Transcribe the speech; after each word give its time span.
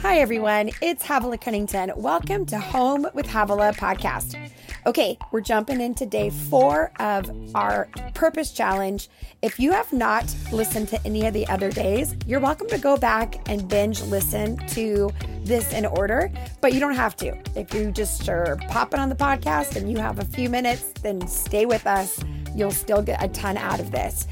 Hi, 0.00 0.18
everyone. 0.18 0.70
It's 0.82 1.04
Havilah 1.04 1.38
Cunnington. 1.40 1.92
Welcome 1.96 2.44
to 2.46 2.58
Home 2.58 3.06
with 3.14 3.26
Havilah 3.26 3.72
podcast. 3.74 4.38
Okay, 4.84 5.16
we're 5.30 5.40
jumping 5.40 5.80
into 5.80 6.04
day 6.04 6.28
four 6.28 6.90
of 6.98 7.30
our 7.54 7.88
purpose 8.14 8.50
challenge. 8.50 9.08
If 9.40 9.60
you 9.60 9.70
have 9.72 9.92
not 9.92 10.34
listened 10.52 10.88
to 10.88 11.00
any 11.06 11.24
of 11.26 11.32
the 11.32 11.46
other 11.46 11.70
days, 11.70 12.16
you're 12.26 12.40
welcome 12.40 12.68
to 12.68 12.78
go 12.78 12.96
back 12.96 13.48
and 13.48 13.68
binge 13.68 14.02
listen 14.02 14.56
to 14.68 15.10
this 15.44 15.72
in 15.72 15.86
order, 15.86 16.32
but 16.60 16.74
you 16.74 16.80
don't 16.80 16.96
have 16.96 17.16
to. 17.16 17.34
If 17.54 17.72
you 17.72 17.92
just 17.92 18.28
are 18.28 18.58
popping 18.68 18.98
on 18.98 19.08
the 19.08 19.14
podcast 19.14 19.76
and 19.76 19.90
you 19.90 19.98
have 19.98 20.18
a 20.18 20.24
few 20.24 20.50
minutes, 20.50 20.92
then 21.00 21.26
stay 21.28 21.64
with 21.64 21.86
us. 21.86 22.22
You'll 22.54 22.70
still 22.70 23.02
get 23.02 23.22
a 23.22 23.28
ton 23.28 23.56
out 23.56 23.80
of 23.80 23.90
this. 23.90 24.26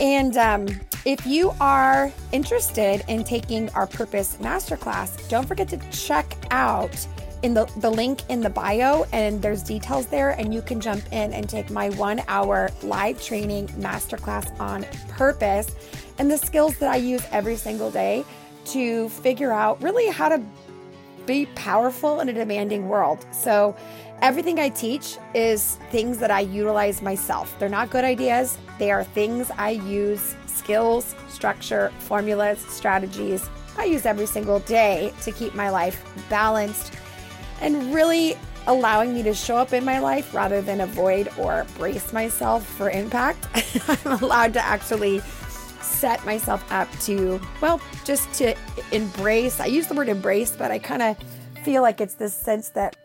And 0.00 0.36
um, 0.36 0.66
if 1.04 1.26
you 1.26 1.52
are 1.60 2.12
interested 2.32 3.04
in 3.08 3.24
taking 3.24 3.68
our 3.70 3.86
Purpose 3.86 4.36
Masterclass, 4.40 5.28
don't 5.28 5.46
forget 5.46 5.68
to 5.68 5.78
check 5.90 6.36
out 6.50 7.06
in 7.42 7.52
the, 7.52 7.70
the 7.76 7.90
link 7.90 8.22
in 8.30 8.40
the 8.40 8.48
bio 8.48 9.04
and 9.12 9.40
there's 9.42 9.62
details 9.62 10.06
there 10.06 10.30
and 10.30 10.54
you 10.54 10.62
can 10.62 10.80
jump 10.80 11.04
in 11.12 11.32
and 11.34 11.46
take 11.46 11.70
my 11.70 11.90
one 11.90 12.22
hour 12.26 12.70
live 12.82 13.22
training 13.22 13.68
masterclass 13.68 14.58
on 14.58 14.86
purpose 15.10 15.76
and 16.18 16.30
the 16.30 16.38
skills 16.38 16.78
that 16.78 16.90
I 16.90 16.96
use 16.96 17.22
every 17.32 17.56
single 17.56 17.90
day 17.90 18.24
to 18.66 19.10
figure 19.10 19.52
out 19.52 19.82
really 19.82 20.10
how 20.10 20.30
to 20.30 20.42
be 21.26 21.44
powerful 21.54 22.20
in 22.20 22.30
a 22.30 22.32
demanding 22.32 22.88
world. 22.88 23.26
So 23.30 23.76
everything 24.24 24.58
I 24.58 24.70
teach 24.70 25.18
is 25.34 25.76
things 25.90 26.16
that 26.18 26.30
I 26.30 26.40
utilize 26.40 27.02
myself. 27.02 27.54
They're 27.58 27.68
not 27.68 27.90
good 27.90 28.04
ideas. 28.04 28.56
They 28.78 28.90
are 28.90 29.04
things 29.04 29.50
I 29.58 29.70
use, 29.70 30.34
skills, 30.46 31.14
structure, 31.28 31.92
formulas, 31.98 32.58
strategies 32.58 33.48
I 33.76 33.84
use 33.84 34.06
every 34.06 34.26
single 34.26 34.60
day 34.60 35.12
to 35.22 35.32
keep 35.32 35.54
my 35.54 35.68
life 35.68 36.04
balanced 36.30 36.94
and 37.60 37.92
really 37.94 38.36
allowing 38.66 39.14
me 39.14 39.22
to 39.24 39.34
show 39.34 39.56
up 39.56 39.72
in 39.72 39.84
my 39.84 39.98
life 39.98 40.32
rather 40.32 40.62
than 40.62 40.80
avoid 40.80 41.28
or 41.38 41.66
brace 41.76 42.12
myself 42.12 42.64
for 42.64 42.88
impact. 42.88 43.46
I'm 44.06 44.22
allowed 44.22 44.54
to 44.54 44.64
actually 44.64 45.20
set 45.82 46.24
myself 46.24 46.64
up 46.72 46.88
to, 47.00 47.40
well, 47.60 47.80
just 48.04 48.32
to 48.34 48.54
embrace. 48.92 49.60
I 49.60 49.66
use 49.66 49.86
the 49.86 49.94
word 49.94 50.08
embrace, 50.08 50.56
but 50.56 50.70
I 50.70 50.78
kind 50.78 51.02
of 51.02 51.18
feel 51.62 51.82
like 51.82 52.00
it's 52.00 52.14
this 52.14 52.32
sense 52.32 52.70
that 52.70 52.96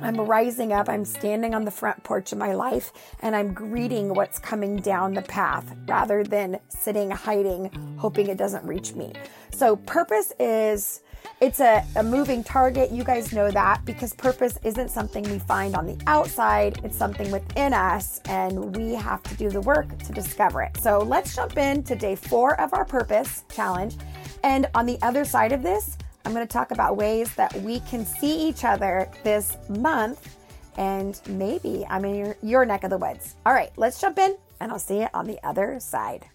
I'm 0.00 0.20
rising 0.20 0.72
up, 0.72 0.88
I'm 0.88 1.04
standing 1.04 1.54
on 1.54 1.64
the 1.64 1.70
front 1.70 2.02
porch 2.04 2.32
of 2.32 2.38
my 2.38 2.54
life, 2.54 2.92
and 3.20 3.34
I'm 3.34 3.52
greeting 3.54 4.14
what's 4.14 4.38
coming 4.38 4.76
down 4.76 5.14
the 5.14 5.22
path 5.22 5.74
rather 5.86 6.22
than 6.22 6.60
sitting 6.68 7.10
hiding, 7.10 7.70
hoping 7.98 8.28
it 8.28 8.36
doesn't 8.38 8.64
reach 8.64 8.94
me. 8.94 9.12
So, 9.52 9.76
purpose 9.76 10.32
is 10.38 11.02
it's 11.40 11.60
a, 11.60 11.84
a 11.96 12.02
moving 12.02 12.42
target. 12.42 12.90
You 12.90 13.04
guys 13.04 13.32
know 13.32 13.50
that 13.50 13.84
because 13.84 14.14
purpose 14.14 14.58
isn't 14.64 14.90
something 14.90 15.22
we 15.24 15.38
find 15.38 15.74
on 15.74 15.86
the 15.86 15.98
outside, 16.06 16.80
it's 16.84 16.96
something 16.96 17.30
within 17.30 17.74
us, 17.74 18.20
and 18.26 18.74
we 18.76 18.94
have 18.94 19.22
to 19.24 19.34
do 19.34 19.50
the 19.50 19.60
work 19.60 19.98
to 19.98 20.12
discover 20.12 20.62
it. 20.62 20.76
So 20.78 20.98
let's 20.98 21.34
jump 21.34 21.58
into 21.58 21.94
day 21.94 22.16
four 22.16 22.58
of 22.60 22.72
our 22.72 22.84
purpose 22.84 23.44
challenge. 23.50 23.96
And 24.44 24.66
on 24.74 24.86
the 24.86 24.98
other 25.02 25.24
side 25.24 25.52
of 25.52 25.62
this, 25.62 25.98
I'm 26.26 26.34
going 26.34 26.44
to 26.44 26.52
talk 26.52 26.72
about 26.72 26.96
ways 26.96 27.32
that 27.36 27.54
we 27.62 27.78
can 27.78 28.04
see 28.04 28.48
each 28.48 28.64
other 28.64 29.08
this 29.22 29.56
month 29.68 30.36
and 30.76 31.20
maybe 31.28 31.86
I'm 31.88 32.04
in 32.04 32.16
your, 32.16 32.36
your 32.42 32.66
neck 32.66 32.82
of 32.82 32.90
the 32.90 32.98
woods. 32.98 33.36
All 33.46 33.52
right, 33.52 33.70
let's 33.76 34.00
jump 34.00 34.18
in 34.18 34.36
and 34.58 34.72
I'll 34.72 34.80
see 34.80 34.98
you 35.02 35.08
on 35.14 35.28
the 35.28 35.38
other 35.46 35.78
side. 35.78 36.26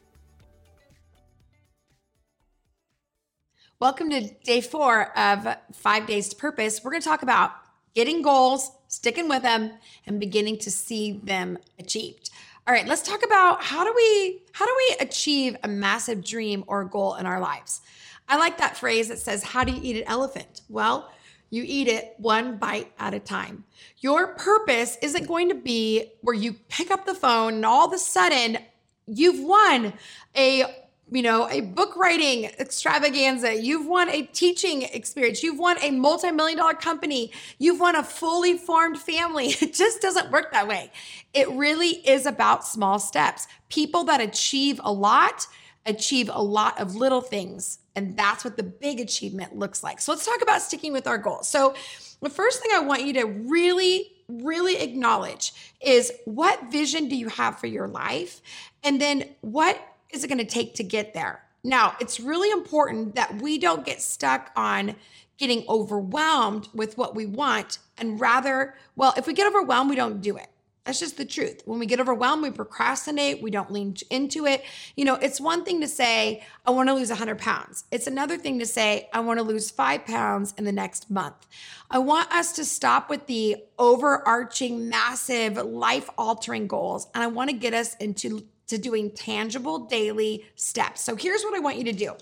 Welcome 3.82 4.10
to 4.12 4.34
day 4.46 4.62
four 4.62 5.12
of 5.20 5.58
Five 5.74 6.08
Days 6.08 6.30
to 6.30 6.38
Purpose. 6.38 6.82
We're 6.82 6.92
going 6.92 7.02
to 7.02 7.10
talk 7.10 7.22
about 7.22 7.52
getting 7.94 8.22
goals, 8.22 8.72
sticking 8.88 9.28
with 9.28 9.42
them, 9.42 9.74
and 10.08 10.22
beginning 10.22 10.60
to 10.60 10.72
see 10.72 11.20
them 11.22 11.58
achieved. 11.78 12.30
All 12.66 12.74
right, 12.74 12.88
let's 12.88 13.02
talk 13.02 13.26
about 13.26 13.62
how 13.62 13.84
do 13.84 13.92
we 13.94 14.44
how 14.54 14.66
do 14.66 14.74
we 14.78 14.96
achieve 15.02 15.58
a 15.64 15.68
massive 15.68 16.24
dream 16.24 16.64
or 16.68 16.86
goal 16.86 17.16
in 17.16 17.26
our 17.26 17.42
lives? 17.42 17.82
I 18.28 18.38
like 18.38 18.58
that 18.58 18.78
phrase 18.78 19.10
that 19.10 19.20
says, 19.20 19.44
"How 19.44 19.64
do 19.64 19.72
you 19.72 19.80
eat 19.82 19.98
an 19.98 20.08
elephant?" 20.08 20.62
Well, 20.70 21.12
you 21.50 21.64
eat 21.66 21.88
it 21.88 22.16
one 22.18 22.58
bite 22.58 22.92
at 22.98 23.14
a 23.14 23.20
time. 23.20 23.66
Your 23.98 24.36
purpose 24.36 24.98
isn't 25.02 25.28
going 25.28 25.50
to 25.50 25.56
be 25.56 26.14
where 26.22 26.36
you 26.36 26.54
pick 26.70 26.90
up 26.90 27.06
the 27.06 27.14
phone 27.14 27.56
and 27.56 27.66
all 27.66 27.88
of 27.88 27.94
a 27.94 27.98
sudden 27.98 28.58
you've 29.06 29.44
won 29.44 29.94
a 30.36 30.66
you 31.14 31.22
know, 31.22 31.50
a 31.50 31.60
book 31.60 31.98
writing 31.98 32.46
extravaganza. 32.58 33.62
You've 33.62 33.86
won 33.86 34.10
a 34.10 34.22
teaching 34.28 34.84
experience. 34.84 35.44
You've 35.44 35.60
won 35.60 35.78
a 35.82 35.92
multi 35.92 36.32
million 36.32 36.58
dollar 36.58 36.74
company. 36.74 37.34
You've 37.60 37.82
won 37.82 37.98
a 37.98 38.04
fully 38.04 38.58
formed 38.58 38.98
family. 38.98 39.54
It 39.62 39.74
just 39.74 40.02
doesn't 40.02 40.32
work 40.32 40.54
that 40.54 40.68
way. 40.68 40.90
It 41.34 41.50
really 41.50 42.08
is 42.08 42.26
about 42.26 42.66
small 42.66 42.98
steps. 42.98 43.48
People 43.68 44.06
that 44.06 44.22
achieve 44.22 44.80
a 44.84 44.92
lot 44.92 45.48
achieve 45.86 46.30
a 46.32 46.42
lot 46.42 46.80
of 46.80 46.96
little 46.96 47.22
things. 47.22 47.80
And 47.96 48.16
that's 48.16 48.44
what 48.46 48.58
the 48.58 48.64
big 48.64 49.00
achievement 49.00 49.58
looks 49.58 49.84
like. 49.84 50.00
So 50.00 50.12
let's 50.12 50.26
talk 50.26 50.42
about 50.42 50.62
sticking 50.62 50.94
with 50.94 51.08
our 51.08 51.18
goals. 51.18 51.48
So, 51.48 51.76
the 52.22 52.30
first 52.30 52.62
thing 52.62 52.70
I 52.72 52.80
want 52.80 53.04
you 53.04 53.14
to 53.14 53.24
really, 53.24 54.12
really 54.28 54.78
acknowledge 54.78 55.54
is 55.82 56.14
what 56.26 56.72
vision 56.72 57.10
do 57.10 57.16
you 57.16 57.30
have 57.30 57.58
for 57.60 57.66
your 57.66 57.88
life? 57.88 58.42
And 58.84 59.02
then 59.02 59.26
what 59.42 59.82
is 60.12 60.24
it 60.24 60.28
going 60.28 60.38
to 60.38 60.46
take 60.46 60.76
to 60.76 60.84
get 60.84 61.16
there? 61.16 61.44
Now, 61.64 61.96
it's 62.00 62.20
really 62.20 62.52
important 62.52 63.16
that 63.16 63.42
we 63.42 63.58
don't 63.58 63.84
get 63.84 64.04
stuck 64.04 64.52
on 64.56 64.96
getting 65.38 65.66
overwhelmed 65.68 66.70
with 66.76 66.96
what 66.96 67.16
we 67.16 67.26
want 67.26 67.80
and 67.98 68.20
rather, 68.20 68.76
well, 68.96 69.14
if 69.18 69.26
we 69.26 69.34
get 69.34 69.48
overwhelmed, 69.48 69.90
we 69.90 69.96
don't 69.96 70.22
do 70.22 70.38
it. 70.38 70.51
That's 70.86 71.00
just 71.00 71.18
the 71.18 71.26
truth. 71.26 71.62
When 71.66 71.78
we 71.78 71.86
get 71.86 72.00
overwhelmed, 72.00 72.42
we 72.42 72.50
procrastinate, 72.50 73.42
we 73.42 73.52
don't 73.52 73.72
lean 73.72 73.96
into 74.10 74.48
it. 74.48 74.64
You 74.96 75.06
know, 75.06 75.14
it's 75.16 75.40
one 75.40 75.64
thing 75.64 75.80
to 75.82 75.88
say, 75.88 76.44
I 76.66 76.72
want 76.72 76.90
to 76.90 76.96
lose 76.96 77.10
100 77.10 77.38
pounds. 77.38 77.84
It's 77.92 78.08
another 78.08 78.36
thing 78.36 78.58
to 78.60 78.66
say, 78.66 79.08
I 79.14 79.20
want 79.20 79.38
to 79.38 79.44
lose 79.44 79.70
five 79.70 80.06
pounds 80.06 80.56
in 80.58 80.64
the 80.64 80.72
next 80.72 81.12
month. 81.12 81.48
I 81.92 82.00
want 82.00 82.32
us 82.34 82.54
to 82.54 82.66
stop 82.66 83.12
with 83.12 83.28
the 83.28 83.58
overarching, 83.78 84.90
massive, 84.90 85.58
life 85.58 86.10
altering 86.18 86.66
goals. 86.66 87.08
And 87.14 87.24
I 87.24 87.28
want 87.28 87.52
to 87.52 87.56
get 87.56 87.76
us 87.76 87.96
into 87.98 88.48
to 88.68 88.78
doing 88.78 89.12
tangible 89.12 89.80
daily 89.80 90.46
steps. 90.56 91.02
So 91.02 91.16
here's 91.16 91.44
what 91.44 91.54
I 91.54 91.60
want 91.60 91.78
you 91.78 91.84
to 91.84 91.92
do 91.92 92.16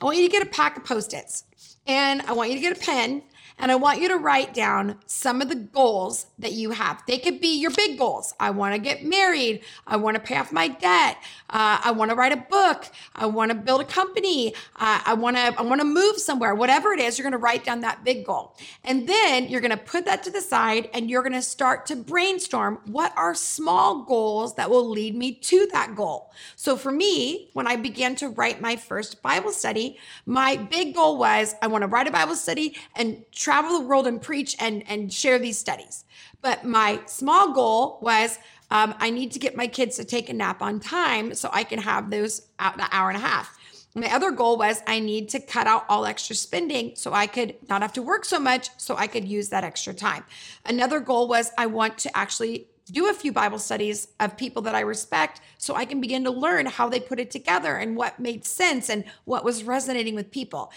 I 0.00 0.04
want 0.04 0.16
you 0.16 0.22
to 0.22 0.32
get 0.32 0.42
a 0.42 0.50
pack 0.50 0.76
of 0.76 0.84
post 0.84 1.12
its 1.12 1.44
and 1.88 2.22
I 2.22 2.32
want 2.32 2.50
you 2.50 2.56
to 2.56 2.62
get 2.62 2.76
a 2.76 2.80
pen 2.80 3.22
and 3.58 3.70
I 3.72 3.74
want 3.74 4.00
you 4.00 4.08
to 4.08 4.16
write 4.16 4.54
down 4.54 4.98
some 5.06 5.42
of 5.42 5.48
the 5.48 5.54
goals 5.54 6.26
that 6.38 6.52
you 6.52 6.70
have. 6.70 7.02
They 7.06 7.18
could 7.18 7.40
be 7.40 7.58
your 7.58 7.70
big 7.70 7.98
goals. 7.98 8.34
I 8.38 8.50
want 8.50 8.74
to 8.74 8.80
get 8.80 9.04
married. 9.04 9.62
I 9.86 9.96
want 9.96 10.14
to 10.16 10.20
pay 10.20 10.36
off 10.36 10.52
my 10.52 10.68
debt. 10.68 11.16
Uh, 11.50 11.80
I 11.82 11.90
want 11.92 12.10
to 12.10 12.16
write 12.16 12.32
a 12.32 12.36
book. 12.36 12.88
I 13.14 13.26
want 13.26 13.50
to 13.50 13.56
build 13.56 13.80
a 13.80 13.84
company. 13.84 14.54
Uh, 14.76 15.00
I 15.04 15.14
want 15.14 15.36
to 15.36 15.54
I 15.58 15.62
want 15.62 15.80
to 15.80 15.86
move 15.86 16.18
somewhere. 16.18 16.54
Whatever 16.54 16.92
it 16.92 17.00
is, 17.00 17.18
you're 17.18 17.24
going 17.24 17.32
to 17.32 17.38
write 17.38 17.64
down 17.64 17.80
that 17.80 18.04
big 18.04 18.24
goal, 18.24 18.56
and 18.84 19.08
then 19.08 19.48
you're 19.48 19.60
going 19.60 19.70
to 19.70 19.76
put 19.76 20.04
that 20.04 20.22
to 20.24 20.30
the 20.30 20.40
side, 20.40 20.88
and 20.92 21.10
you're 21.10 21.22
going 21.22 21.32
to 21.32 21.42
start 21.42 21.86
to 21.86 21.96
brainstorm 21.96 22.80
what 22.86 23.12
are 23.16 23.34
small 23.34 24.02
goals 24.04 24.54
that 24.54 24.70
will 24.70 24.88
lead 24.88 25.14
me 25.16 25.32
to 25.32 25.68
that 25.72 25.94
goal. 25.96 26.30
So 26.56 26.76
for 26.76 26.92
me, 26.92 27.50
when 27.52 27.66
I 27.66 27.76
began 27.76 28.14
to 28.16 28.28
write 28.28 28.60
my 28.60 28.76
first 28.76 29.22
Bible 29.22 29.52
study, 29.52 29.98
my 30.26 30.56
big 30.56 30.94
goal 30.94 31.18
was 31.18 31.54
I 31.62 31.66
want 31.66 31.82
to 31.82 31.88
write 31.88 32.06
a 32.06 32.12
Bible 32.12 32.34
study 32.34 32.76
and 32.94 33.24
travel 33.48 33.78
the 33.78 33.86
world 33.86 34.06
and 34.06 34.20
preach 34.20 34.54
and, 34.60 34.84
and 34.90 35.10
share 35.10 35.38
these 35.38 35.56
studies. 35.56 36.04
But 36.42 36.66
my 36.66 37.00
small 37.06 37.54
goal 37.54 37.98
was 38.02 38.38
um, 38.70 38.94
I 38.98 39.08
need 39.08 39.32
to 39.32 39.38
get 39.38 39.56
my 39.56 39.66
kids 39.66 39.96
to 39.96 40.04
take 40.04 40.28
a 40.28 40.34
nap 40.34 40.60
on 40.60 40.80
time 40.80 41.34
so 41.34 41.48
I 41.50 41.64
can 41.64 41.78
have 41.78 42.10
those 42.10 42.42
out 42.58 42.74
an 42.74 42.84
hour 42.92 43.08
and 43.08 43.16
a 43.16 43.26
half. 43.26 43.56
My 43.94 44.14
other 44.14 44.32
goal 44.32 44.58
was 44.58 44.82
I 44.86 45.00
need 45.00 45.30
to 45.30 45.40
cut 45.40 45.66
out 45.66 45.86
all 45.88 46.04
extra 46.04 46.36
spending 46.36 46.92
so 46.94 47.14
I 47.14 47.26
could 47.26 47.54
not 47.70 47.80
have 47.80 47.94
to 47.94 48.02
work 48.02 48.26
so 48.26 48.38
much 48.38 48.68
so 48.76 48.94
I 48.98 49.06
could 49.06 49.26
use 49.26 49.48
that 49.48 49.64
extra 49.64 49.94
time. 49.94 50.24
Another 50.66 51.00
goal 51.00 51.26
was 51.26 51.50
I 51.56 51.68
want 51.68 51.96
to 52.00 52.14
actually 52.14 52.66
do 52.92 53.08
a 53.10 53.14
few 53.14 53.32
Bible 53.32 53.58
studies 53.58 54.08
of 54.20 54.36
people 54.36 54.62
that 54.62 54.74
I 54.74 54.80
respect 54.80 55.40
so 55.58 55.74
I 55.74 55.84
can 55.84 56.00
begin 56.00 56.24
to 56.24 56.30
learn 56.30 56.66
how 56.66 56.88
they 56.88 57.00
put 57.00 57.20
it 57.20 57.30
together 57.30 57.76
and 57.76 57.96
what 57.96 58.18
made 58.18 58.44
sense 58.44 58.88
and 58.88 59.04
what 59.24 59.44
was 59.44 59.64
resonating 59.64 60.14
with 60.14 60.30
people. 60.30 60.72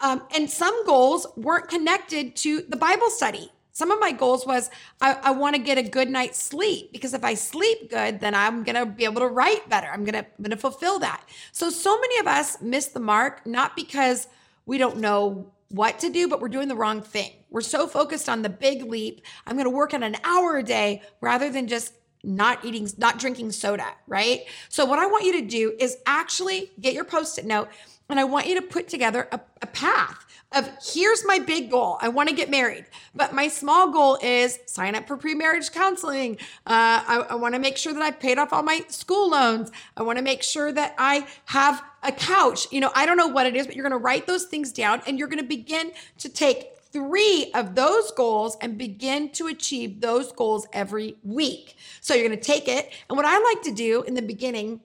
Um, 0.00 0.22
and 0.34 0.48
some 0.48 0.84
goals 0.86 1.26
weren't 1.36 1.68
connected 1.68 2.36
to 2.36 2.62
the 2.68 2.76
Bible 2.76 3.10
study. 3.10 3.50
Some 3.72 3.90
of 3.90 4.00
my 4.00 4.10
goals 4.10 4.46
was 4.46 4.70
I, 5.02 5.18
I 5.22 5.30
want 5.32 5.54
to 5.54 5.60
get 5.60 5.76
a 5.76 5.82
good 5.82 6.08
night's 6.08 6.42
sleep 6.42 6.92
because 6.92 7.12
if 7.12 7.22
I 7.22 7.34
sleep 7.34 7.90
good, 7.90 8.20
then 8.20 8.34
I'm 8.34 8.62
gonna 8.64 8.86
be 8.86 9.04
able 9.04 9.20
to 9.20 9.26
write 9.26 9.68
better. 9.68 9.88
I'm 9.88 10.02
gonna 10.02 10.24
I'm 10.38 10.42
gonna 10.42 10.56
fulfill 10.56 10.98
that. 11.00 11.28
So 11.52 11.68
so 11.68 12.00
many 12.00 12.18
of 12.20 12.26
us 12.26 12.62
miss 12.62 12.86
the 12.86 13.00
mark 13.00 13.46
not 13.46 13.76
because 13.76 14.28
we 14.64 14.78
don't 14.78 14.96
know 14.96 15.52
what 15.68 15.98
to 16.00 16.10
do, 16.10 16.28
but 16.28 16.40
we're 16.40 16.48
doing 16.48 16.68
the 16.68 16.76
wrong 16.76 17.02
thing. 17.02 17.32
We're 17.50 17.60
so 17.60 17.86
focused 17.86 18.28
on 18.28 18.42
the 18.42 18.48
big 18.48 18.84
leap. 18.84 19.22
I'm 19.46 19.56
going 19.56 19.64
to 19.64 19.70
work 19.70 19.94
on 19.94 20.02
an 20.02 20.16
hour 20.24 20.56
a 20.56 20.62
day 20.62 21.02
rather 21.20 21.50
than 21.50 21.68
just 21.68 21.92
not 22.22 22.64
eating, 22.64 22.88
not 22.98 23.18
drinking 23.18 23.52
soda, 23.52 23.86
right? 24.06 24.40
So, 24.68 24.84
what 24.84 24.98
I 24.98 25.06
want 25.06 25.24
you 25.24 25.40
to 25.40 25.46
do 25.46 25.74
is 25.78 25.98
actually 26.06 26.72
get 26.80 26.94
your 26.94 27.04
post 27.04 27.38
it 27.38 27.46
note 27.46 27.68
and 28.08 28.20
I 28.20 28.24
want 28.24 28.46
you 28.46 28.54
to 28.54 28.62
put 28.62 28.88
together 28.88 29.28
a, 29.32 29.40
a 29.62 29.66
path 29.66 30.26
of 30.52 30.70
here's 30.80 31.24
my 31.24 31.38
big 31.38 31.70
goal. 31.70 31.98
I 32.00 32.08
want 32.08 32.28
to 32.28 32.34
get 32.34 32.48
married, 32.48 32.86
but 33.14 33.34
my 33.34 33.48
small 33.48 33.90
goal 33.90 34.18
is 34.22 34.58
sign 34.66 34.94
up 34.94 35.06
for 35.08 35.16
pre-marriage 35.16 35.72
counseling. 35.72 36.36
Uh, 36.66 37.02
I, 37.06 37.26
I 37.30 37.34
want 37.34 37.54
to 37.54 37.60
make 37.60 37.76
sure 37.76 37.92
that 37.92 38.02
I've 38.02 38.20
paid 38.20 38.38
off 38.38 38.52
all 38.52 38.62
my 38.62 38.84
school 38.88 39.30
loans. 39.30 39.72
I 39.96 40.02
want 40.02 40.18
to 40.18 40.24
make 40.24 40.42
sure 40.42 40.70
that 40.72 40.94
I 40.98 41.26
have 41.46 41.82
a 42.02 42.12
couch. 42.12 42.68
You 42.70 42.80
know, 42.80 42.92
I 42.94 43.06
don't 43.06 43.16
know 43.16 43.28
what 43.28 43.46
it 43.46 43.56
is, 43.56 43.66
but 43.66 43.74
you're 43.74 43.88
going 43.88 43.98
to 43.98 44.04
write 44.04 44.26
those 44.26 44.44
things 44.44 44.72
down 44.72 45.02
and 45.06 45.18
you're 45.18 45.28
going 45.28 45.42
to 45.42 45.44
begin 45.44 45.90
to 46.18 46.28
take 46.28 46.76
three 46.92 47.50
of 47.54 47.74
those 47.74 48.10
goals 48.12 48.56
and 48.60 48.78
begin 48.78 49.28
to 49.30 49.48
achieve 49.48 50.00
those 50.00 50.32
goals 50.32 50.66
every 50.72 51.16
week. 51.24 51.76
So 52.00 52.14
you're 52.14 52.26
going 52.26 52.38
to 52.38 52.44
take 52.44 52.68
it. 52.68 52.92
And 53.10 53.16
what 53.16 53.26
I 53.26 53.38
like 53.38 53.62
to 53.62 53.72
do 53.72 54.02
in 54.04 54.14
the 54.14 54.22
beginning 54.22 54.80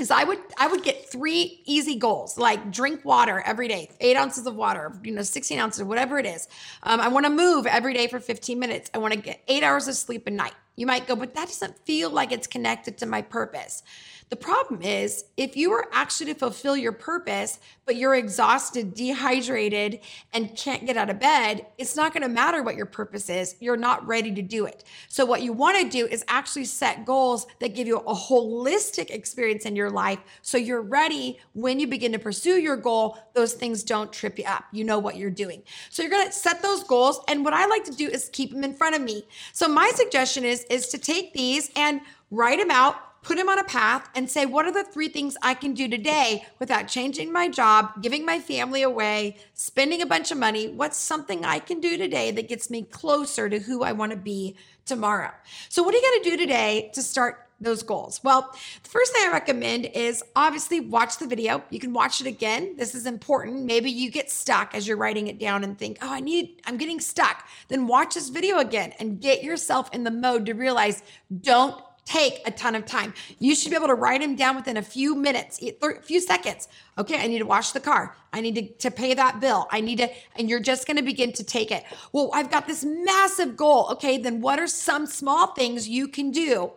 is 0.00 0.10
I 0.10 0.24
would 0.24 0.38
I 0.58 0.68
would 0.68 0.82
get 0.82 1.10
three 1.10 1.62
easy 1.64 1.96
goals 1.96 2.38
like 2.38 2.70
drink 2.70 3.04
water 3.04 3.42
every 3.44 3.68
day, 3.68 3.90
eight 4.00 4.16
ounces 4.16 4.46
of 4.46 4.54
water, 4.54 4.98
you 5.02 5.12
know, 5.12 5.22
16 5.22 5.58
ounces, 5.58 5.82
whatever 5.82 6.18
it 6.18 6.26
is. 6.26 6.48
Um, 6.82 7.00
I 7.00 7.08
want 7.08 7.26
to 7.26 7.30
move 7.30 7.66
every 7.66 7.94
day 7.94 8.06
for 8.06 8.20
15 8.20 8.58
minutes. 8.58 8.90
I 8.94 8.98
want 8.98 9.14
to 9.14 9.20
get 9.20 9.42
eight 9.48 9.62
hours 9.62 9.88
of 9.88 9.94
sleep 9.94 10.26
a 10.26 10.30
night. 10.30 10.54
You 10.78 10.86
might 10.86 11.08
go, 11.08 11.16
but 11.16 11.34
that 11.34 11.48
doesn't 11.48 11.76
feel 11.84 12.08
like 12.08 12.30
it's 12.30 12.46
connected 12.46 12.98
to 12.98 13.06
my 13.06 13.20
purpose. 13.20 13.82
The 14.30 14.36
problem 14.36 14.82
is, 14.82 15.24
if 15.38 15.56
you 15.56 15.72
are 15.72 15.88
actually 15.90 16.32
to 16.34 16.38
fulfill 16.38 16.76
your 16.76 16.92
purpose, 16.92 17.58
but 17.86 17.96
you're 17.96 18.14
exhausted, 18.14 18.92
dehydrated, 18.92 20.00
and 20.34 20.54
can't 20.54 20.84
get 20.84 20.98
out 20.98 21.08
of 21.08 21.18
bed, 21.18 21.64
it's 21.78 21.96
not 21.96 22.12
going 22.12 22.22
to 22.22 22.28
matter 22.28 22.62
what 22.62 22.76
your 22.76 22.84
purpose 22.84 23.30
is. 23.30 23.56
You're 23.58 23.78
not 23.78 24.06
ready 24.06 24.30
to 24.34 24.42
do 24.42 24.66
it. 24.66 24.84
So, 25.08 25.24
what 25.24 25.40
you 25.40 25.54
want 25.54 25.78
to 25.80 25.88
do 25.88 26.06
is 26.06 26.24
actually 26.28 26.66
set 26.66 27.06
goals 27.06 27.46
that 27.60 27.74
give 27.74 27.86
you 27.86 27.98
a 27.98 28.14
holistic 28.14 29.10
experience 29.10 29.64
in 29.64 29.74
your 29.74 29.90
life. 29.90 30.18
So, 30.42 30.58
you're 30.58 30.82
ready 30.82 31.40
when 31.54 31.80
you 31.80 31.86
begin 31.86 32.12
to 32.12 32.18
pursue 32.18 32.60
your 32.60 32.76
goal, 32.76 33.18
those 33.34 33.54
things 33.54 33.82
don't 33.82 34.12
trip 34.12 34.38
you 34.38 34.44
up. 34.44 34.64
You 34.72 34.84
know 34.84 34.98
what 34.98 35.16
you're 35.16 35.30
doing. 35.30 35.62
So, 35.88 36.02
you're 36.02 36.10
going 36.10 36.26
to 36.26 36.32
set 36.32 36.60
those 36.60 36.84
goals. 36.84 37.20
And 37.28 37.44
what 37.44 37.54
I 37.54 37.64
like 37.64 37.84
to 37.84 37.92
do 37.92 38.08
is 38.08 38.28
keep 38.30 38.52
them 38.52 38.62
in 38.62 38.74
front 38.74 38.94
of 38.94 39.00
me. 39.00 39.26
So, 39.54 39.68
my 39.68 39.90
suggestion 39.94 40.44
is, 40.44 40.66
is 40.70 40.88
to 40.88 40.98
take 40.98 41.32
these 41.32 41.70
and 41.76 42.00
write 42.30 42.58
them 42.58 42.70
out 42.70 42.96
put 43.22 43.36
them 43.36 43.48
on 43.48 43.58
a 43.58 43.64
path 43.64 44.08
and 44.14 44.30
say, 44.30 44.46
what 44.46 44.64
are 44.64 44.72
the 44.72 44.84
three 44.84 45.08
things 45.08 45.36
I 45.42 45.54
can 45.54 45.74
do 45.74 45.88
today 45.88 46.46
without 46.58 46.88
changing 46.88 47.32
my 47.32 47.48
job, 47.48 48.02
giving 48.02 48.24
my 48.24 48.38
family 48.38 48.82
away, 48.82 49.36
spending 49.54 50.02
a 50.02 50.06
bunch 50.06 50.30
of 50.30 50.38
money? 50.38 50.68
What's 50.68 50.96
something 50.96 51.44
I 51.44 51.58
can 51.58 51.80
do 51.80 51.96
today 51.96 52.30
that 52.30 52.48
gets 52.48 52.70
me 52.70 52.82
closer 52.82 53.48
to 53.48 53.58
who 53.58 53.82
I 53.82 53.92
want 53.92 54.12
to 54.12 54.18
be 54.18 54.56
tomorrow? 54.86 55.32
So, 55.68 55.82
what 55.82 55.94
are 55.94 55.98
you 55.98 56.02
going 56.02 56.22
to 56.22 56.30
do 56.30 56.36
today 56.36 56.90
to 56.94 57.02
start? 57.02 57.47
Those 57.60 57.82
goals. 57.82 58.20
Well, 58.22 58.54
the 58.84 58.88
first 58.88 59.12
thing 59.12 59.28
I 59.28 59.32
recommend 59.32 59.86
is 59.86 60.22
obviously 60.36 60.78
watch 60.78 61.18
the 61.18 61.26
video. 61.26 61.64
You 61.70 61.80
can 61.80 61.92
watch 61.92 62.20
it 62.20 62.28
again. 62.28 62.76
This 62.76 62.94
is 62.94 63.04
important. 63.04 63.64
Maybe 63.64 63.90
you 63.90 64.12
get 64.12 64.30
stuck 64.30 64.76
as 64.76 64.86
you're 64.86 64.96
writing 64.96 65.26
it 65.26 65.40
down 65.40 65.64
and 65.64 65.76
think, 65.76 65.98
oh, 66.00 66.12
I 66.12 66.20
need, 66.20 66.62
I'm 66.66 66.76
getting 66.76 67.00
stuck. 67.00 67.48
Then 67.66 67.88
watch 67.88 68.14
this 68.14 68.28
video 68.28 68.58
again 68.58 68.92
and 69.00 69.20
get 69.20 69.42
yourself 69.42 69.92
in 69.92 70.04
the 70.04 70.10
mode 70.12 70.46
to 70.46 70.52
realize 70.52 71.02
don't 71.40 71.82
take 72.08 72.40
a 72.46 72.50
ton 72.50 72.74
of 72.74 72.86
time. 72.86 73.12
You 73.38 73.54
should 73.54 73.70
be 73.70 73.76
able 73.76 73.88
to 73.88 73.94
write 73.94 74.22
them 74.22 74.34
down 74.34 74.56
within 74.56 74.78
a 74.78 74.82
few 74.82 75.14
minutes, 75.14 75.60
a 75.60 76.00
few 76.00 76.20
seconds. 76.20 76.68
Okay, 76.96 77.20
I 77.20 77.26
need 77.26 77.40
to 77.40 77.44
wash 77.44 77.72
the 77.72 77.80
car. 77.80 78.16
I 78.32 78.40
need 78.40 78.54
to, 78.54 78.88
to 78.88 78.90
pay 78.90 79.12
that 79.14 79.40
bill. 79.40 79.66
I 79.70 79.80
need 79.80 79.98
to, 79.98 80.08
and 80.36 80.48
you're 80.48 80.60
just 80.60 80.86
going 80.86 80.96
to 80.96 81.02
begin 81.02 81.32
to 81.32 81.44
take 81.44 81.70
it. 81.70 81.84
Well, 82.12 82.30
I've 82.32 82.50
got 82.50 82.66
this 82.66 82.82
massive 82.84 83.56
goal. 83.56 83.88
Okay, 83.92 84.16
then 84.16 84.40
what 84.40 84.58
are 84.58 84.66
some 84.66 85.06
small 85.06 85.48
things 85.48 85.88
you 85.88 86.08
can 86.08 86.30
do? 86.30 86.72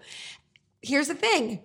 Here's 0.82 1.08
the 1.08 1.16
thing 1.16 1.62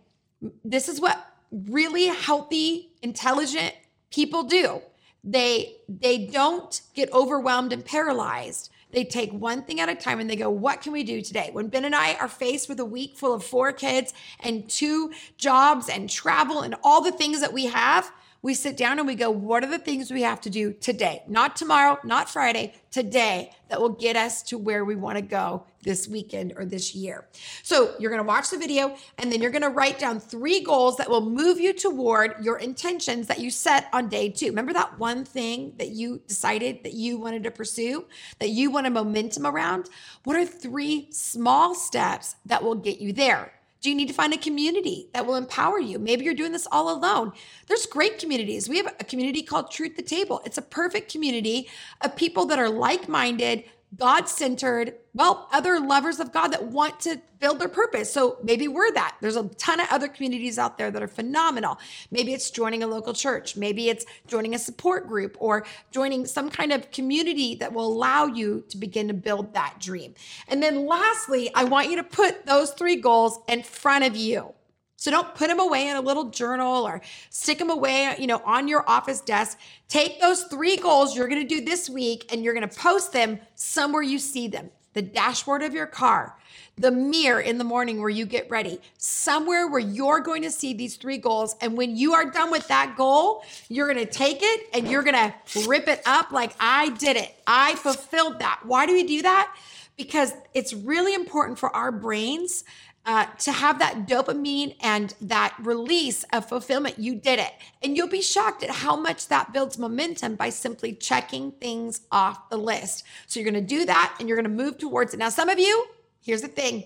this 0.65 0.89
is 0.89 1.01
what 1.01 1.35
really 1.51 2.07
healthy, 2.07 2.93
intelligent 3.03 3.75
people 4.11 4.45
do. 4.45 4.83
They 5.25 5.77
they 5.89 6.27
don't 6.27 6.81
get 6.95 7.13
overwhelmed 7.13 7.73
and 7.73 7.85
paralyzed 7.85 8.71
they 8.97 9.05
take 9.05 9.33
one 9.33 9.63
thing 9.63 9.81
at 9.81 9.89
a 9.89 9.95
time 9.95 10.21
and 10.21 10.31
they 10.31 10.37
go, 10.37 10.49
What 10.49 10.81
can 10.81 10.93
we 10.93 11.03
do 11.03 11.21
today? 11.21 11.51
When 11.53 11.69
Ben 11.69 11.85
and 11.85 11.95
I 11.95 12.15
are 12.15 12.29
faced 12.29 12.69
with 12.69 12.81
a 12.81 12.85
week 12.85 13.17
full 13.17 13.35
of 13.35 13.45
four 13.45 13.73
kids 13.73 14.15
and 14.41 14.69
two 14.69 15.13
jobs 15.37 15.89
and 15.89 16.09
travel 16.09 16.63
and 16.63 16.75
all 16.83 17.03
the 17.03 17.13
things 17.13 17.41
that 17.41 17.53
we 17.53 17.67
have, 17.67 18.11
we 18.47 18.55
sit 18.55 18.77
down 18.77 19.01
and 19.01 19.09
we 19.09 19.17
go, 19.17 19.29
what 19.29 19.65
are 19.65 19.67
the 19.67 19.77
things 19.77 20.09
we 20.09 20.23
have 20.23 20.41
to 20.41 20.49
do 20.49 20.73
today? 20.73 21.21
Not 21.27 21.57
tomorrow, 21.57 21.99
not 22.05 22.31
Friday, 22.31 22.75
today 22.93 23.51
that 23.69 23.81
will 23.81 23.89
get 23.89 24.15
us 24.15 24.41
to 24.45 24.57
where 24.57 24.85
we 24.85 24.95
want 24.95 25.17
to 25.17 25.23
go 25.23 25.65
this 25.83 26.07
weekend 26.07 26.53
or 26.57 26.65
this 26.65 26.95
year. 26.95 27.27
So 27.65 27.97
you're 27.99 28.13
going 28.13 28.23
to 28.23 28.27
watch 28.27 28.51
the 28.51 28.57
video 28.57 28.95
and 29.19 29.33
then 29.33 29.43
you're 29.43 29.51
going 29.51 29.63
to 29.63 29.69
write 29.69 29.99
down 29.99 30.21
three 30.21 30.61
goals 30.61 30.97
that 30.99 31.11
will 31.11 31.29
move 31.29 31.59
you 31.59 31.73
toward 31.73 32.37
your 32.41 32.59
intentions 32.59 33.27
that 33.27 33.41
you 33.41 33.51
set 33.51 33.89
on 33.93 34.09
day 34.09 34.29
two. 34.29 34.47
Remember 34.47 34.73
that 34.75 34.97
one 34.97 35.25
thing 35.25 35.73
that 35.79 35.89
you 35.89 36.23
decided 36.29 36.85
that 36.85 36.93
you 36.93 37.19
wanted 37.19 37.43
to 37.43 37.51
pursue, 37.51 38.05
that 38.39 38.51
you 38.51 38.71
want 38.71 38.87
a 38.87 38.91
momentum 38.91 39.45
around? 39.45 39.91
What 40.23 40.37
are 40.37 40.47
three 40.47 41.09
small 41.11 41.75
steps 41.75 42.37
that 42.47 42.63
will 42.63 42.77
get 42.77 43.01
you 43.01 43.13
there? 43.13 43.56
Do 43.81 43.91
you 43.91 43.95
need 43.95 44.09
to 44.09 44.15
find 44.15 44.33
a 44.33 44.39
community 44.39 45.09
that 45.13 45.27
will 45.27 45.37
empower 45.37 45.79
you? 45.79 45.99
Maybe 45.99 46.25
you're 46.25 46.35
doing 46.35 46.53
this 46.53 46.67
all 46.73 46.93
alone. 46.93 47.33
There's 47.69 47.87
great 47.87 48.19
communities. 48.19 48.69
We 48.69 48.79
have 48.79 48.95
a 48.99 49.05
community 49.05 49.43
called 49.43 49.71
Truth 49.71 49.97
to 49.97 50.03
Table. 50.03 50.43
It's 50.45 50.59
a 50.59 50.63
perfect 50.63 51.13
community 51.13 51.69
of 52.01 52.17
people 52.17 52.47
that 52.47 52.59
are 52.59 52.71
like 52.71 53.09
minded, 53.09 53.65
God 53.97 54.29
centered, 54.29 54.95
well, 55.15 55.49
other 55.53 55.81
lovers 55.81 56.21
of 56.21 56.33
God 56.33 56.49
that 56.49 56.65
want 56.65 57.01
to 57.01 57.21
build 57.39 57.59
their 57.59 57.69
purpose. 57.69 58.13
So 58.13 58.39
maybe 58.43 58.69
we're 58.69 58.93
that. 58.93 59.17
There's 59.21 59.37
a 59.37 59.45
ton 59.45 59.81
of 59.81 59.87
other 59.91 60.09
communities 60.09 60.59
out 60.59 60.79
there 60.79 60.91
that 60.91 61.03
are 61.03 61.09
phenomenal. 61.09 61.79
Maybe 62.11 62.33
it's 62.33 62.51
joining 62.51 62.83
a 62.83 62.87
local 62.87 63.13
church. 63.13 63.57
Maybe 63.57 63.89
it's 63.89 64.05
joining 64.27 64.55
a 64.55 64.59
support 64.59 65.09
group 65.09 65.37
or 65.39 65.67
joining 65.91 66.27
some 66.27 66.51
kind 66.51 66.73
of 66.73 66.91
community 66.91 67.55
that 67.57 67.73
will 67.73 67.87
allow 67.87 68.27
you 68.27 68.65
to 68.69 68.77
begin 68.77 69.09
to 69.09 69.15
build 69.15 69.55
that 69.55 69.77
dream. 69.81 70.15
And 70.49 70.63
then 70.63 70.87
lastly, 70.87 71.51
I 71.55 71.65
want 71.65 71.91
you 71.91 71.97
to 71.97 72.05
put 72.05 72.47
those 72.47 72.73
three 72.73 72.97
goals 72.97 73.39
in 73.49 73.63
front 73.63 74.05
of 74.05 74.17
you. 74.17 74.53
So 74.97 75.11
don't 75.11 75.35
put 75.35 75.49
them 75.49 75.61
away 75.61 75.89
in 75.89 75.97
a 75.97 76.01
little 76.01 76.31
journal 76.31 76.87
or 76.87 77.03
stick 77.29 77.59
them 77.59 77.71
away, 77.71 78.15
you 78.19 78.27
know, 78.27 78.41
on 78.45 78.67
your 78.67 78.89
office 78.89 79.21
desk. 79.21 79.59
Take 79.89 80.21
those 80.21 80.45
three 80.45 80.77
goals 80.77 81.15
you're 81.15 81.29
going 81.29 81.47
to 81.47 81.49
do 81.49 81.65
this 81.65 81.91
week 81.91 82.33
and 82.33 82.43
you're 82.43 82.55
going 82.55 82.69
to 82.69 82.77
post 82.77 83.13
them 83.13 83.39
somewhere 83.55 84.03
you 84.03 84.19
see 84.19 84.49
them. 84.49 84.71
The 84.95 85.03
dashboard 85.03 85.63
of 85.63 85.75
your 85.75 85.87
car, 85.87 86.35
the 86.79 86.91
mirror 86.91 87.41
in 87.41 87.59
the 87.59 87.65
morning 87.65 88.01
where 88.01 88.09
you 88.09 88.25
get 88.25 88.51
ready, 88.51 88.81
somewhere 88.97 89.69
where 89.69 89.81
you're 89.81 90.21
going 90.21 90.41
to 90.41 90.51
see 90.51 90.73
these 90.73 90.97
three 90.97 91.19
goals. 91.19 91.55
And 91.61 91.77
when 91.77 91.95
you 91.95 92.15
are 92.15 92.31
done 92.31 92.51
with 92.51 92.67
that 92.69 92.95
goal, 92.97 93.45
you're 93.69 93.93
going 93.93 94.05
to 94.05 94.11
take 94.11 94.39
it 94.41 94.67
and 94.73 94.89
you're 94.89 95.03
going 95.03 95.15
to 95.15 95.69
rip 95.69 95.89
it 95.89 96.01
up 96.07 96.33
like 96.33 96.55
I 96.59 96.89
did 96.91 97.19
it. 97.19 97.35
I 97.47 97.75
fulfilled 97.75 98.39
that. 98.39 98.61
Why 98.65 98.87
do 98.87 98.95
we 98.95 99.05
do 99.05 99.21
that? 99.21 99.55
Because 99.99 100.33
it's 100.55 100.73
really 100.73 101.15
important 101.15 101.59
for 101.59 101.75
our 101.77 101.93
brains 101.93 102.65
uh, 103.07 103.27
to 103.39 103.53
have 103.53 103.79
that 103.79 104.09
dopamine 104.09 104.75
and 104.81 105.15
that 105.21 105.55
release 105.61 106.25
of 106.33 106.49
fulfillment, 106.49 106.99
you 106.99 107.15
did 107.15 107.39
it. 107.39 107.53
And 107.83 107.97
you'll 107.97 108.09
be 108.09 108.21
shocked 108.21 108.65
at 108.65 108.71
how 108.71 108.97
much 108.97 109.29
that 109.29 109.53
builds 109.53 109.79
momentum 109.79 110.35
by 110.35 110.51
simply 110.51 110.93
checking 110.93 111.53
things 111.53 112.01
off 112.11 112.51
the 112.51 112.57
list. 112.57 113.05
So 113.29 113.39
you're 113.39 113.49
going 113.51 113.65
to 113.65 113.75
do 113.77 113.87
that 113.87 114.17
and 114.19 114.29
you're 114.29 114.37
going 114.37 114.57
to 114.57 114.65
move 114.65 114.77
towards 114.77 115.15
it. 115.15 115.19
Now, 115.19 115.29
some 115.29 115.49
of 115.49 115.59
you, 115.61 115.87
here's 116.21 116.43
the 116.43 116.49
thing 116.49 116.85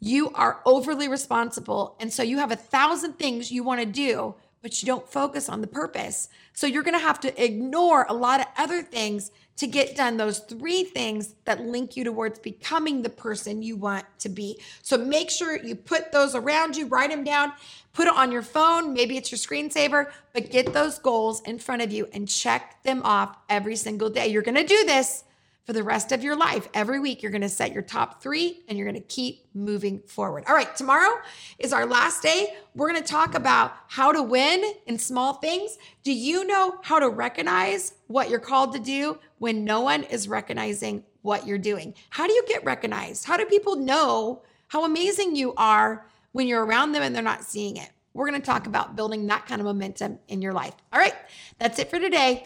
you 0.00 0.30
are 0.30 0.60
overly 0.64 1.08
responsible. 1.08 1.94
And 2.00 2.12
so 2.12 2.22
you 2.22 2.38
have 2.38 2.50
a 2.50 2.56
thousand 2.56 3.18
things 3.18 3.52
you 3.52 3.62
want 3.62 3.80
to 3.80 3.86
do, 3.86 4.34
but 4.62 4.82
you 4.82 4.86
don't 4.86 5.08
focus 5.08 5.48
on 5.48 5.60
the 5.60 5.66
purpose. 5.66 6.28
So 6.52 6.66
you're 6.66 6.82
going 6.82 6.98
to 6.98 7.04
have 7.04 7.20
to 7.20 7.44
ignore 7.44 8.06
a 8.08 8.14
lot 8.14 8.40
of 8.40 8.46
other 8.58 8.82
things 8.82 9.30
to 9.56 9.66
get 9.66 9.94
done 9.94 10.16
those 10.16 10.38
three 10.38 10.84
things 10.84 11.34
that 11.44 11.60
link 11.60 11.94
you 11.94 12.02
towards 12.04 12.38
becoming 12.38 13.02
the 13.02 13.10
person 13.10 13.62
you 13.62 13.76
want 13.76 14.06
to 14.18 14.28
be. 14.30 14.58
So 14.80 14.96
make 14.96 15.28
sure 15.28 15.62
you 15.62 15.74
put 15.74 16.12
those 16.12 16.34
around 16.34 16.76
you, 16.76 16.86
write 16.86 17.10
them 17.10 17.24
down, 17.24 17.52
put 17.92 18.06
it 18.06 18.16
on 18.16 18.32
your 18.32 18.42
phone. 18.42 18.94
Maybe 18.94 19.18
it's 19.18 19.30
your 19.30 19.38
screensaver, 19.38 20.10
but 20.32 20.50
get 20.50 20.72
those 20.72 20.98
goals 20.98 21.42
in 21.42 21.58
front 21.58 21.82
of 21.82 21.92
you 21.92 22.08
and 22.14 22.26
check 22.26 22.82
them 22.84 23.02
off 23.02 23.36
every 23.50 23.76
single 23.76 24.08
day. 24.08 24.28
You're 24.28 24.42
going 24.42 24.54
to 24.54 24.64
do 24.64 24.84
this 24.86 25.24
for 25.64 25.72
the 25.72 25.82
rest 25.82 26.12
of 26.12 26.24
your 26.24 26.36
life. 26.36 26.68
Every 26.74 26.98
week, 26.98 27.22
you're 27.22 27.32
going 27.32 27.42
to 27.42 27.48
set 27.48 27.72
your 27.72 27.82
top 27.82 28.22
three 28.22 28.62
and 28.68 28.76
you're 28.78 28.86
going 28.86 29.00
to 29.00 29.08
keep 29.08 29.44
moving 29.54 30.00
forward. 30.00 30.44
All 30.48 30.54
right, 30.54 30.74
tomorrow 30.74 31.20
is 31.58 31.72
our 31.72 31.86
last 31.86 32.22
day. 32.22 32.54
We're 32.74 32.90
going 32.90 33.02
to 33.02 33.08
talk 33.08 33.34
about 33.34 33.74
how 33.88 34.12
to 34.12 34.22
win 34.22 34.64
in 34.86 34.98
small 34.98 35.34
things. 35.34 35.78
Do 36.02 36.12
you 36.12 36.44
know 36.46 36.78
how 36.82 36.98
to 36.98 37.08
recognize 37.08 37.94
what 38.06 38.30
you're 38.30 38.40
called 38.40 38.72
to 38.72 38.78
do 38.78 39.18
when 39.38 39.64
no 39.64 39.80
one 39.82 40.04
is 40.04 40.28
recognizing 40.28 41.04
what 41.22 41.46
you're 41.46 41.58
doing? 41.58 41.94
How 42.10 42.26
do 42.26 42.32
you 42.32 42.44
get 42.48 42.64
recognized? 42.64 43.24
How 43.24 43.36
do 43.36 43.44
people 43.44 43.76
know 43.76 44.42
how 44.68 44.84
amazing 44.84 45.36
you 45.36 45.54
are 45.56 46.06
when 46.32 46.46
you're 46.46 46.64
around 46.64 46.92
them 46.92 47.02
and 47.02 47.14
they're 47.14 47.22
not 47.22 47.44
seeing 47.44 47.76
it? 47.76 47.90
We're 48.12 48.28
going 48.28 48.40
to 48.40 48.46
talk 48.46 48.66
about 48.66 48.96
building 48.96 49.26
that 49.28 49.46
kind 49.46 49.60
of 49.60 49.66
momentum 49.66 50.18
in 50.26 50.42
your 50.42 50.52
life. 50.52 50.74
All 50.92 50.98
right, 50.98 51.14
that's 51.58 51.78
it 51.78 51.90
for 51.90 51.98
today. 51.98 52.44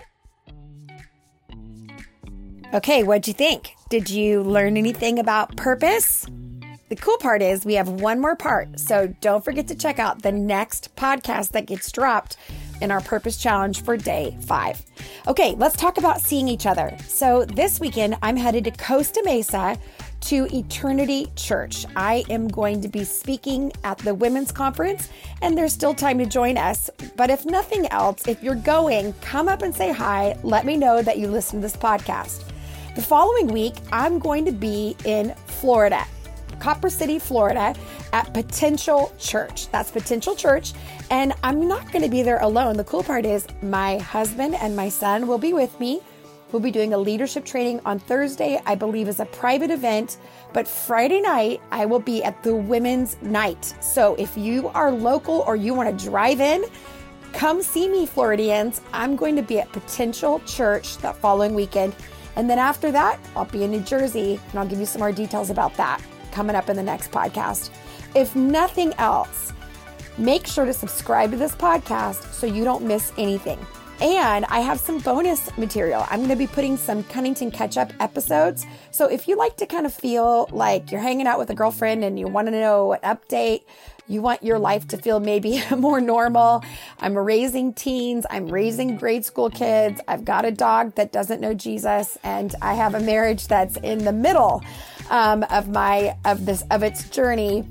Okay, 2.75 3.05
what'd 3.05 3.29
you 3.29 3.35
think? 3.35 3.77
Did 3.89 4.11
you 4.11 4.43
learn 4.43 4.77
anything 4.77 5.21
about 5.21 5.57
purpose? 5.57 6.27
The 6.89 6.97
cool 6.97 7.19
part 7.19 7.41
is 7.41 7.65
we 7.65 7.75
have 7.75 7.89
one 7.89 8.21
more 8.21 8.35
part. 8.35 8.81
So 8.81 9.15
don't 9.21 9.45
forget 9.45 9.69
to 9.69 9.77
check 9.77 10.01
out 10.01 10.23
the 10.23 10.33
next 10.33 10.97
podcast 10.97 11.53
that 11.53 11.67
gets 11.67 11.93
dropped 11.93 12.37
in 12.81 12.91
our 12.91 13.01
purpose 13.01 13.37
challenge 13.37 13.85
for 13.85 13.97
day 13.97 14.37
five. 14.41 14.83
Okay, 15.29 15.55
let's 15.57 15.77
talk 15.77 15.99
about 15.99 16.21
seeing 16.21 16.49
each 16.49 16.67
other. 16.67 16.97
So 17.07 17.45
this 17.45 17.79
weekend, 17.79 18.17
I'm 18.23 18.37
headed 18.37 18.65
to 18.65 18.73
Costa 18.73 19.23
Mesa 19.25 19.79
to 20.23 20.49
Eternity 20.53 21.31
Church. 21.37 21.87
I 21.95 22.25
am 22.29 22.49
going 22.49 22.81
to 22.81 22.89
be 22.89 23.05
speaking 23.05 23.71
at 23.85 23.99
the 23.99 24.17
women's 24.17 24.51
conference, 24.51 25.11
and 25.43 25.57
there's 25.57 25.73
still 25.73 25.95
time 25.95 26.19
to 26.19 26.27
join 26.27 26.59
us. 26.59 26.91
But 27.15 27.31
if 27.31 27.47
nothing 27.47 27.87
else, 27.93 28.27
if 28.27 28.43
you're 28.43 28.57
going, 28.57 29.13
come 29.21 29.47
up 29.47 29.63
and 29.63 29.73
say 29.73 29.93
hi. 29.93 30.37
Let 30.43 30.67
me 30.67 30.77
know 30.77 31.03
that 31.03 31.19
you 31.19 31.29
listen 31.29 31.61
to 31.61 31.63
this 31.63 31.77
podcast. 31.77 32.51
The 32.95 33.03
following 33.03 33.49
week, 33.49 33.75
I'm 33.91 34.21
going 34.21 34.45
to 34.45 34.53
be 34.53 34.95
in 35.05 35.35
Florida, 35.47 36.07
Cooper 36.61 36.89
City, 36.89 37.19
Florida, 37.19 37.75
at 38.13 38.33
Potential 38.33 39.13
Church. 39.19 39.69
That's 39.73 39.91
Potential 39.91 40.37
Church. 40.37 40.75
And 41.11 41.33
I'm 41.43 41.67
not 41.67 41.91
going 41.91 42.05
to 42.05 42.09
be 42.09 42.23
there 42.23 42.39
alone. 42.39 42.77
The 42.77 42.85
cool 42.85 43.03
part 43.03 43.27
is 43.27 43.49
my 43.63 43.99
husband 43.99 44.55
and 44.55 44.77
my 44.77 44.89
son 44.89 45.27
will 45.27 45.39
be 45.39 45.53
with 45.53 45.81
me. 45.81 46.03
We'll 46.53 46.63
be 46.63 46.71
doing 46.71 46.95
a 46.95 46.99
leadership 46.99 47.45
training 47.45 47.81
on 47.85 47.99
Thursday, 47.99 48.61
I 48.65 48.77
believe 48.77 49.09
is 49.09 49.19
a 49.19 49.27
private 49.27 49.73
event, 49.73 50.19
but 50.53 50.69
Friday 50.69 51.21
night 51.21 51.61
I 51.73 51.87
will 51.87 51.99
be 51.99 52.23
at 52.23 52.45
the 52.45 52.55
women's 52.55 53.21
night. 53.23 53.75
So 53.81 54.15
if 54.21 54.37
you 54.37 54.69
are 54.69 54.93
local 54.93 55.41
or 55.49 55.57
you 55.57 55.75
want 55.75 55.99
to 55.99 56.05
drive 56.05 56.41
in, 56.41 56.65
come 57.33 57.61
see 57.61 57.89
me, 57.89 58.07
Floridians. 58.07 58.83
I'm 58.93 59.17
going 59.17 59.35
to 59.35 59.43
be 59.43 59.59
at 59.59 59.73
Potential 59.73 60.39
Church 60.47 60.99
that 60.99 61.17
following 61.17 61.55
weekend. 61.55 61.97
And 62.37 62.49
then 62.51 62.59
after 62.59 62.91
that, 62.93 63.19
I'll 63.37 63.45
be 63.45 63.65
in 63.65 63.71
New 63.71 63.81
Jersey 63.81 64.41
and 64.51 64.59
I'll 64.59 64.67
give 64.67 64.81
you 64.81 64.87
some 64.87 65.01
more 65.01 65.13
details 65.13 65.51
about 65.51 65.75
that 65.77 66.03
coming 66.33 66.57
up 66.57 66.69
in 66.69 66.77
the 66.77 66.83
next 66.83 67.11
podcast. 67.11 67.71
If 68.15 68.35
nothing 68.35 68.93
else, 68.95 69.53
make 70.19 70.47
sure 70.47 70.65
to 70.65 70.73
subscribe 70.73 71.31
to 71.31 71.37
this 71.37 71.55
podcast 71.55 72.33
so 72.33 72.47
you 72.47 72.65
don't 72.65 72.85
miss 72.85 73.13
anything. 73.17 73.59
And 74.01 74.45
I 74.47 74.59
have 74.59 74.81
some 74.81 74.99
bonus 74.99 75.57
material. 75.57 76.05
I'm 76.11 76.19
going 76.19 76.31
to 76.31 76.37
be 76.37 76.49
putting 76.49 76.77
some 76.77 77.05
Cunnington 77.05 77.53
catch 77.53 77.77
up 77.77 77.93
episodes. 78.01 78.67
So 78.91 79.07
if 79.07 79.29
you 79.29 79.37
like 79.37 79.57
to 79.59 79.67
kind 79.67 79.87
of 79.87 79.95
feel 79.95 80.49
like 80.51 80.91
you're 80.91 81.01
hanging 81.01 81.29
out 81.29 81.39
with 81.39 81.51
a 81.51 81.55
girlfriend 81.55 82.03
and 82.03 82.19
you 82.19 82.27
want 82.27 82.49
to 82.49 82.51
know 82.51 82.95
an 82.95 83.01
update, 83.01 83.63
you 84.07 84.21
want 84.21 84.43
your 84.43 84.59
life 84.59 84.87
to 84.89 84.97
feel 84.97 85.21
maybe 85.21 85.63
more 85.77 86.01
normal. 86.01 86.65
I'm 87.01 87.17
raising 87.17 87.73
teens. 87.73 88.27
I'm 88.31 88.49
raising 88.49 88.97
grade 88.97 89.25
school 89.25 89.51
kids. 89.51 90.01
I've 90.09 90.25
got 90.25 90.45
a 90.45 90.51
dog 90.51 90.95
that 90.97 91.13
doesn't 91.13 91.41
know 91.41 91.55
Jesus 91.55 92.19
and 92.23 92.55
I 92.61 92.75
have 92.75 92.95
a 92.95 93.01
marriage 93.01 93.47
that's 93.47 93.77
in 93.79 94.05
the 94.05 94.13
middle 94.13 94.63
um, 95.11 95.45
of 95.51 95.69
my, 95.69 96.17
of 96.25 96.47
this, 96.47 96.63
of 96.71 96.83
its 96.83 97.09
journey 97.09 97.65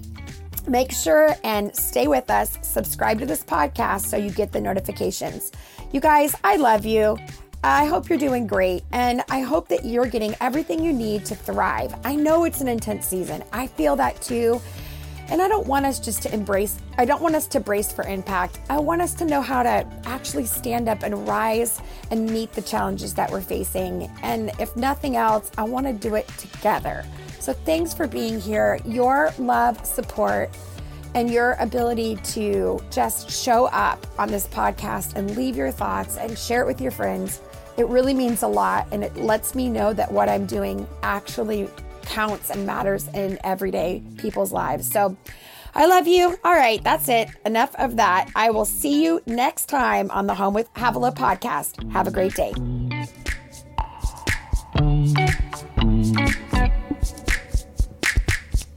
make 0.67 0.91
sure 0.91 1.35
and 1.43 1.75
stay 1.75 2.07
with 2.07 2.29
us. 2.29 2.57
Subscribe 2.61 3.19
to 3.19 3.25
this 3.25 3.43
podcast 3.43 4.05
so 4.05 4.17
you 4.17 4.31
get 4.31 4.51
the 4.51 4.61
notifications. 4.61 5.51
You 5.91 5.99
guys, 5.99 6.35
I 6.43 6.55
love 6.55 6.85
you. 6.85 7.17
I 7.65 7.85
hope 7.85 8.09
you're 8.09 8.19
doing 8.19 8.45
great, 8.45 8.83
and 8.91 9.23
I 9.29 9.39
hope 9.39 9.69
that 9.69 9.85
you're 9.85 10.05
getting 10.05 10.35
everything 10.41 10.83
you 10.83 10.91
need 10.91 11.25
to 11.25 11.35
thrive. 11.35 11.95
I 12.03 12.13
know 12.15 12.43
it's 12.43 12.59
an 12.59 12.67
intense 12.67 13.07
season. 13.07 13.41
I 13.53 13.67
feel 13.67 13.95
that 13.95 14.21
too. 14.21 14.61
And 15.29 15.41
I 15.41 15.47
don't 15.47 15.65
want 15.65 15.85
us 15.85 15.99
just 15.99 16.21
to 16.23 16.33
embrace, 16.33 16.77
I 16.97 17.05
don't 17.05 17.21
want 17.21 17.35
us 17.35 17.47
to 17.47 17.59
brace 17.59 17.91
for 17.91 18.03
impact. 18.05 18.59
I 18.69 18.79
want 18.79 19.01
us 19.01 19.13
to 19.15 19.25
know 19.25 19.41
how 19.41 19.63
to 19.63 19.85
actually 20.05 20.45
stand 20.45 20.89
up 20.89 21.03
and 21.03 21.27
rise 21.27 21.81
and 22.11 22.29
meet 22.29 22.51
the 22.51 22.61
challenges 22.61 23.13
that 23.15 23.31
we're 23.31 23.41
facing. 23.41 24.11
And 24.21 24.51
if 24.59 24.75
nothing 24.75 25.15
else, 25.15 25.51
I 25.57 25.63
want 25.63 25.87
to 25.87 25.93
do 25.93 26.15
it 26.15 26.27
together. 26.37 27.05
So 27.39 27.53
thanks 27.53 27.93
for 27.93 28.07
being 28.07 28.39
here. 28.39 28.79
Your 28.85 29.33
love, 29.37 29.85
support, 29.85 30.49
and 31.15 31.31
your 31.31 31.53
ability 31.59 32.17
to 32.17 32.79
just 32.91 33.29
show 33.29 33.65
up 33.67 34.05
on 34.17 34.29
this 34.29 34.47
podcast 34.47 35.15
and 35.15 35.35
leave 35.35 35.55
your 35.55 35.71
thoughts 35.71 36.17
and 36.17 36.37
share 36.37 36.61
it 36.61 36.67
with 36.67 36.81
your 36.81 36.91
friends. 36.91 37.41
It 37.77 37.87
really 37.87 38.13
means 38.13 38.43
a 38.43 38.47
lot 38.47 38.87
and 38.91 39.03
it 39.03 39.15
lets 39.17 39.55
me 39.55 39.69
know 39.69 39.93
that 39.93 40.11
what 40.11 40.29
I'm 40.29 40.45
doing 40.45 40.87
actually 41.01 41.69
counts 42.05 42.49
and 42.49 42.65
matters 42.65 43.07
in 43.09 43.39
everyday 43.43 44.03
people's 44.17 44.51
lives. 44.51 44.89
So 44.91 45.17
I 45.75 45.87
love 45.87 46.07
you. 46.07 46.37
All 46.43 46.53
right, 46.53 46.83
that's 46.83 47.09
it. 47.09 47.29
Enough 47.45 47.75
of 47.75 47.95
that. 47.95 48.29
I 48.35 48.51
will 48.51 48.65
see 48.65 49.03
you 49.03 49.21
next 49.25 49.65
time 49.67 50.11
on 50.11 50.27
the 50.27 50.35
Home 50.35 50.53
with 50.53 50.71
Havilah 50.75 51.15
podcast. 51.15 51.91
Have 51.91 52.07
a 52.07 52.11
great 52.11 52.35
day. 52.35 52.53